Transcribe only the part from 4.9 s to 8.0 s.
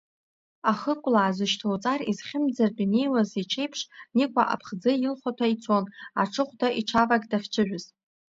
илхәаҭа ицон, аҽыхәда иҽавак дахьҽыжәыз.